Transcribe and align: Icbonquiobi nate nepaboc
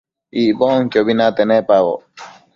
Icbonquiobi 0.41 1.13
nate 1.17 1.43
nepaboc 1.45 1.99